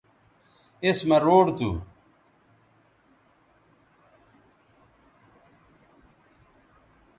اس 0.85 0.97
مہ 1.09 1.17
روڈ 1.25 1.45
تھو 1.57 1.71